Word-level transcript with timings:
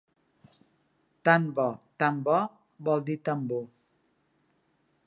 Tan 1.25 1.43
bo, 1.59 1.67
tan 1.99 2.15
bo, 2.29 2.39
vol 2.89 2.99
dir 3.11 3.19
tambor. 3.25 3.65